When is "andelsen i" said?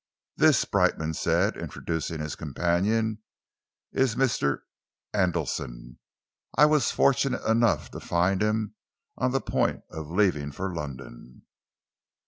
5.13-6.65